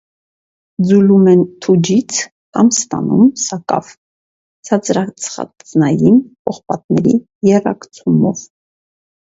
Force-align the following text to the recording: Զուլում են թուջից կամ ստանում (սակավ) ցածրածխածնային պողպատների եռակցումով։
Զուլում 0.91 1.27
են 1.33 1.43
թուջից 1.65 2.21
կամ 2.59 2.71
ստանում 2.77 3.29
(սակավ) 3.43 3.93
ցածրածխածնային 4.71 6.21
պողպատների 6.51 7.17
եռակցումով։ 7.55 8.49